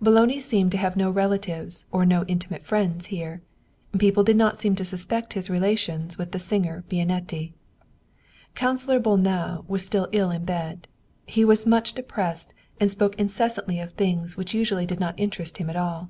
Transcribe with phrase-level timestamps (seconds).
[0.00, 3.42] Boloni seemed to have no relatives or no intimate friends here.
[3.98, 7.52] People did not seem to suspect his relations with the singer Bianetti.
[8.54, 10.88] Councilor Bolnau was still ill in bed.
[11.26, 15.12] He was much de pressed, and spoke incessantly of things which usually did 100 Wilhelm
[15.18, 16.08] Hauff not interest him at all.